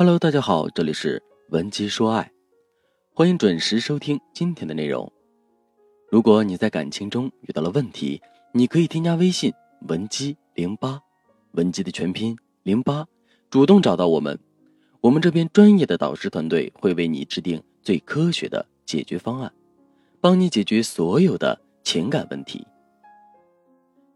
[0.00, 2.32] Hello，大家好，这里是文姬说爱，
[3.12, 5.12] 欢迎准时收听今天的内容。
[6.08, 8.18] 如果你在感情中遇到了问题，
[8.54, 9.52] 你可以添加微信
[9.88, 11.02] 文姬零八，
[11.50, 13.06] 文姬的全拼零八，
[13.50, 14.38] 主动找到我们，
[15.02, 19.52] 我们这边专业的导师团队会为你制定最科学的解决方案，
[20.18, 22.66] 帮你解决所有的情感问题。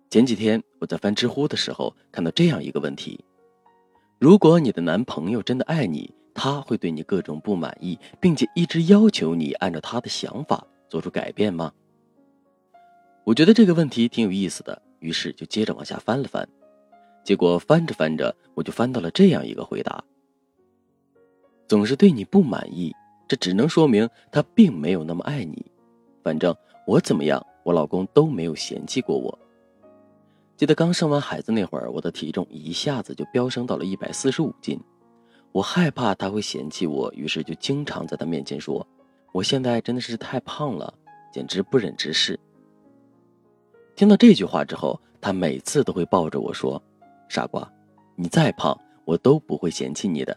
[0.08, 3.22] 前几天我在翻知乎的时候看到这样一个问题。
[4.18, 11.72] 如果你的男朋友真的爱你，他会对你各种不满意，并且一直要求你按照他的想法做出改变吗？
[13.24, 16.48] 我觉得这个问题挺有意思的，于是就接着往下翻了翻，
[17.22, 20.02] 结果翻着翻着，我就翻到了这样一个回答：
[21.68, 22.92] 总是对你不满意，
[23.28, 25.64] 这只能说明他并没有那么爱你。
[26.22, 26.54] 反正
[26.86, 29.38] 我怎么样，我老公都没有嫌弃过我。
[30.56, 34.80] 记得刚生完孩子那会儿，我的体重一下子就飙升到了一百四十五斤。
[35.50, 38.86] 我害怕他会嫌弃我，于是就经常在他面前说
[39.34, 40.94] ：“我现在真的是太胖了，
[41.32, 42.38] 简直不忍直视。”
[43.96, 46.80] 听到这句话之后，他每次都会抱着我说
[47.28, 47.68] ：“傻瓜，
[48.14, 50.36] 你再胖，我都不会嫌弃你的。”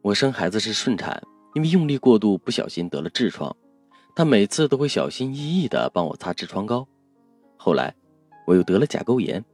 [0.00, 1.22] 我生孩子是顺产，
[1.54, 3.54] 因为用力过度，不小心得了痔疮，
[4.16, 6.88] 他每次都会小心翼翼地帮我擦痔疮膏。
[7.58, 7.94] 后来。
[8.50, 9.44] 我又得了甲沟炎，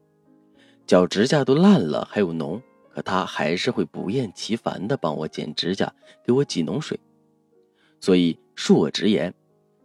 [0.86, 5.92] 脚指甲都烂了，还有脓，可他还是会不厌其烦地帮我剪指甲，
[6.24, 6.98] 给我挤脓水。
[8.00, 9.34] 所以恕我直言，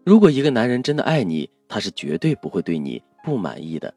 [0.05, 3.93] 如果一个男人真的爱你，他是绝对不会对你不满意的。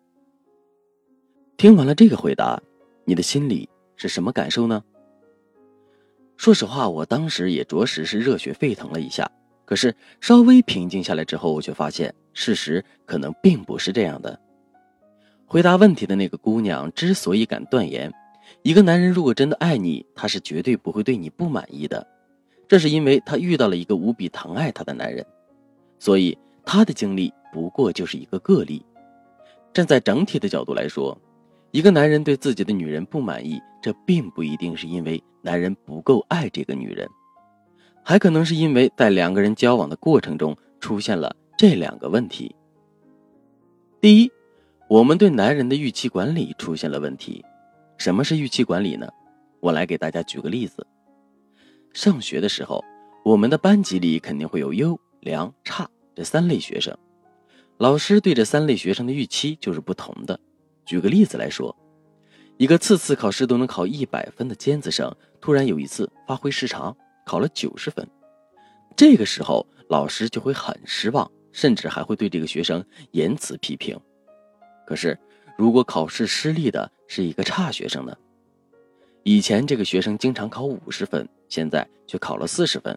[1.57, 2.61] 听完了这个回答，
[3.05, 4.83] 你的心里是什么感受呢？
[6.37, 9.31] 说实话，我当时也着实是热血沸腾了一下。
[9.65, 14.41] 可是稍微平静下来之后，我却发现事实可能并不是这样的。
[15.47, 18.12] 回答问题的那个姑娘之所以敢断言，
[18.62, 22.05] 一个男人如果真的爱你，他是绝对不会对你不满意的。
[22.67, 25.24] 这是因为他遇到了一个无比疼爱他的男人，
[25.98, 28.85] 所以他的经历不过就是一个个例。
[29.73, 31.17] 站在整体的角度来说，
[31.70, 37.08] 一个男人对自己的女人不满意，这并不一定是因为男人不够爱这个女人，
[38.02, 42.52] 还可能是因为在两个人交往的过程中出现了这两个问题。
[44.01, 44.33] 第一。
[44.86, 47.42] 我们对男人的预期管理出现了问题。
[47.96, 49.08] 什么是预期管理呢？
[49.61, 50.86] 我来给大家举个例子。
[51.95, 52.84] 上学的时候，
[53.24, 56.94] 我们的班级里肯定会有优良差这三类学生，
[57.78, 60.39] 老师对这三类学生的预期就是不同的。
[60.84, 61.74] 举个例子来说，
[62.58, 66.94] 一个次次考试都能考一百分的尖子生，突然有一次发挥失常，
[67.24, 68.06] 考了九十分，
[68.94, 73.98] 这个时候老师就会很失望，甚至还会对这个学生言辞批评。
[74.86, 75.18] 可是，
[75.56, 78.17] 如果考试失利的是一个差学生呢？
[79.22, 82.96] 以前这个学生经常考五十分，现在却考了四十分。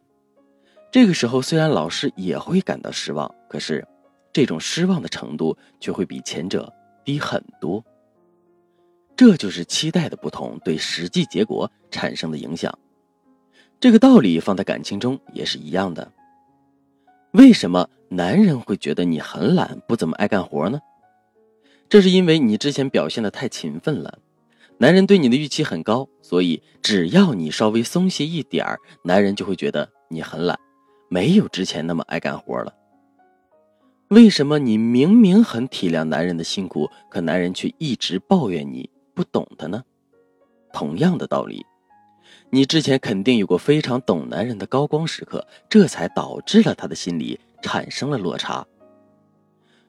[0.92, 3.86] 这个时候，虽然老师也会感到失望，可是
[4.34, 6.74] 这种失望的程度却会比前者
[7.06, 7.84] 低很多。
[9.16, 12.78] 这就是期待的不同对实际结果产生的影响。
[13.80, 16.12] 这个道理放在感情中也是一样的。
[17.32, 20.80] 为什么男人会觉得你很懒，不怎么爱干活呢？
[21.90, 24.20] 这是因为你之前表现的太勤奋了，
[24.78, 30.60] 男人对你的预期很高，所以只要你稍微松懈一点儿，男人就会觉得你很懒，
[31.10, 32.74] 没有之前那么爱干活了。
[34.10, 39.82] 为什么你明明很体谅男人的辛苦，可男人却一直抱怨你不懂他呢？
[40.74, 41.66] 同样的道理，
[42.50, 48.68] 你之前肯定有过非常懂男人的高光时刻，这才导致了他的心里产生了落差。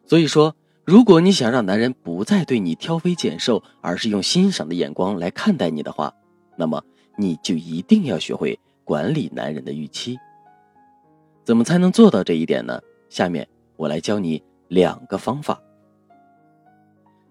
[0.07, 0.55] 所以说。
[0.89, 6.11] 如果你想让男人不再对你挑肥拣瘦，而是用欣赏的眼光来看待你的话，
[6.57, 6.83] 那么
[7.15, 10.17] 你就一定要学会管理男人的预期。
[11.45, 12.81] 怎么才能做到这一点呢？
[13.11, 15.61] 下面我来教你两个方法。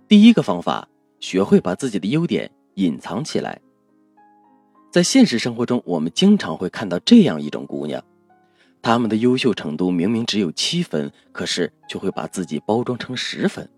[0.08, 0.88] 第一个方法，
[1.20, 3.60] 学会把自己的优点隐藏起来。
[4.92, 8.04] 在现实生活中，我们经常会看到这样一种姑娘。
[8.88, 13.70] 他们的优秀程度明明只有七分，可是却会把自己包装成十分，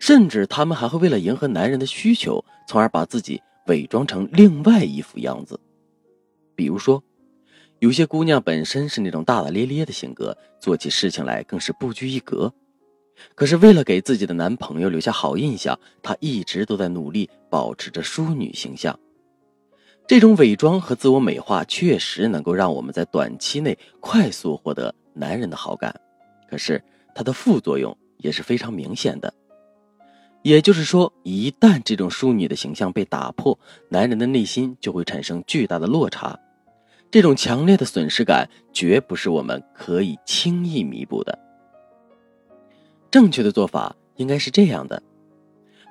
[0.00, 5.60] 甚至他们还会为了迎合男人的需求，从而把自己伪装成另外一副样子。
[6.56, 7.00] 比如说，
[7.78, 12.52] 有些姑娘本身是那种大大咧咧的性格，做起事情来更是不拘一格，
[13.36, 18.98] 可是为了给自己的男朋友留下好印象，她一直都在努力保持着淑女形象。
[20.06, 25.98] 这种伪装和自我美化确实能够让我们在短期内快速获得男人的好感，
[26.48, 26.82] 可是
[27.14, 29.32] 它的副作用也是非常明显的。
[30.42, 33.58] 也就是说，一旦这种淑女的形象被打破，
[33.88, 36.38] 男人的内心就会产生巨大的落差。
[37.10, 41.38] 这种强烈的损失感，绝不是我们可以轻易弥补的。
[43.10, 45.02] 正确的做法应该是这样的：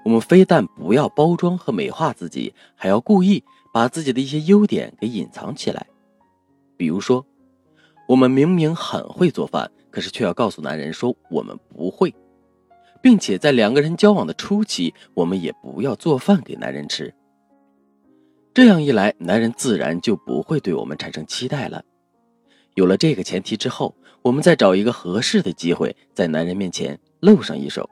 [0.03, 5.87] 我们非但不要包装和美化自己，还要故意把自己的一些优点给隐藏起来。
[6.75, 7.25] 比如说，
[8.07, 12.13] 我们明明很会做饭，可是却要告诉男人说我们不会。
[13.01, 17.13] 并且在两个人交往的初期，我们也不要做饭给男人吃。
[18.53, 21.83] 这样一来，男人自然就不会对我们产生期待了。
[22.75, 27.89] 有了这个前提之后，我们再找一个合适的机会，在男人面前露上一手。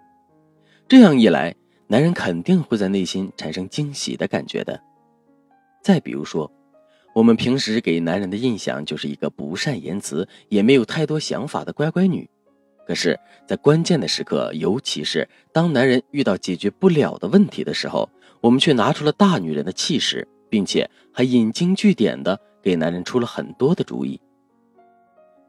[0.87, 1.53] 这样一来，
[1.91, 4.81] 男人肯定会在内心产生惊喜的感觉的。
[5.83, 6.49] 再比如说，
[7.13, 12.29] 我们平时给男人的印象就是一个不善言辞，也没有太多想法的乖乖女。
[12.87, 18.09] 可是，在关键的时刻，尤其是当男人遇到解决不了的问题的时候，
[18.39, 24.17] 我们却拿出了大女人的气势，并且还引经据典的给男人出了很多的主意。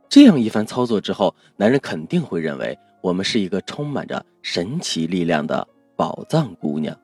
[0.08, 5.68] 这样一番操作之后，男人肯定会认为我们是一个充满着神奇力量的
[6.02, 6.99] 宝藏姑娘。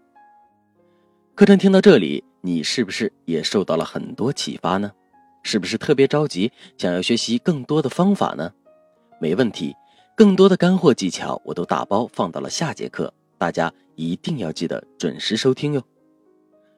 [1.36, 4.90] 课程听到这里，你是不是也受到了很多启发呢？
[5.44, 8.52] 是不是特别着急，想要学习更多的方法呢？
[9.20, 9.72] 没问题。
[10.16, 15.82] 更多的干货技巧，我都打包放到了下节课，大家一定要记得准时收听哟。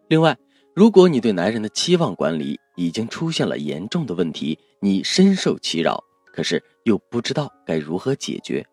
[0.08, 0.36] 另外，
[0.74, 8.66] 如果你对男人的期望管理已经出现了严重的问题，你深受其扰，可是又不知道该如何解决，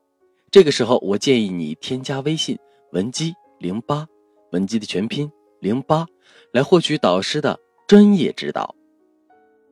[0.52, 2.60] 这个时候我建议你添加微信
[2.94, 4.08] 文姬零八，
[4.52, 5.30] 文姬的全拼
[5.60, 6.06] 零八，
[6.54, 8.74] 来获取导师的专业指导。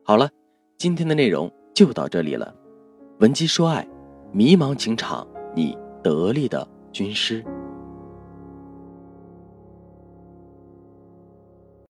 [0.04, 0.30] 好了，
[0.76, 2.54] 今天的内容就到这里了，
[3.20, 3.86] 文姬说爱。
[4.32, 7.42] 迷茫情场，你得力的军师。